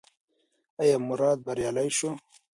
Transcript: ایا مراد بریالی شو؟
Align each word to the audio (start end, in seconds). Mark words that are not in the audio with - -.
ایا 0.81 0.97
مراد 1.09 1.37
بریالی 1.45 1.89
شو؟ 1.97 2.09